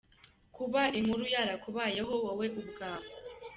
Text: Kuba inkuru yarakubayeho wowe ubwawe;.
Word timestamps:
Kuba 0.55 0.81
inkuru 0.99 1.23
yarakubayeho 1.33 2.13
wowe 2.23 2.45
ubwawe;. 2.61 3.09